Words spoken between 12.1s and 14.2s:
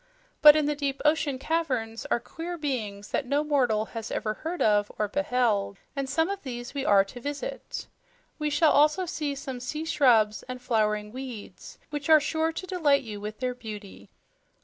sure to delight you with their beauty."